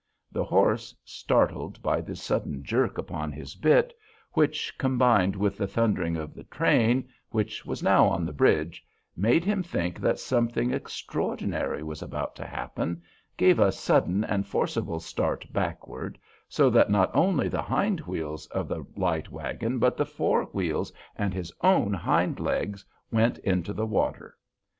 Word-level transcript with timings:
The 0.31 0.43
horse, 0.45 0.95
startled 1.05 1.79
by 1.83 2.01
this 2.01 2.23
sudden 2.23 2.63
jerk 2.63 2.97
upon 2.97 3.31
his 3.31 3.53
bit, 3.53 3.93
which, 4.33 4.75
combined 4.79 5.35
with 5.35 5.57
the 5.59 5.67
thundering 5.67 6.17
of 6.17 6.33
the 6.33 6.43
train, 6.45 7.07
which 7.29 7.67
was 7.67 7.83
now 7.83 8.07
on 8.07 8.25
the 8.25 8.33
bridge, 8.33 8.83
made 9.15 9.45
him 9.45 9.61
think 9.61 9.99
that 9.99 10.17
something 10.17 10.71
extraordinary 10.71 11.83
was 11.83 12.01
about 12.01 12.35
to 12.37 12.47
happen, 12.47 13.03
gave 13.37 13.59
a 13.59 13.71
sudden 13.71 14.23
and 14.23 14.47
forcible 14.47 14.99
start 14.99 15.45
backward, 15.53 16.17
so 16.49 16.71
that 16.71 16.89
not 16.89 17.11
only 17.15 17.47
the 17.47 17.61
hind 17.61 17.99
wheels 17.99 18.47
of 18.47 18.67
the 18.67 18.83
light 18.95 19.29
wagon, 19.29 19.77
but 19.77 19.97
the 19.97 20.05
fore 20.07 20.45
wheels 20.45 20.91
and 21.15 21.31
his 21.31 21.53
own 21.61 21.93
hind 21.93 22.39
legs 22.39 22.83
went 23.11 23.37
into 23.37 23.71
the 23.71 23.85
water. 23.85 24.35